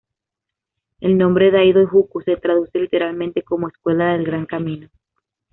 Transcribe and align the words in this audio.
El 0.99 1.15
nombre 1.19 1.51
Daido-Juku 1.51 2.21
se 2.21 2.35
traduce 2.35 2.79
literalmente 2.79 3.43
como 3.43 3.67
"Escuela 3.67 4.13
del 4.13 4.25
Gran 4.25 4.47
Camino". 4.47 4.89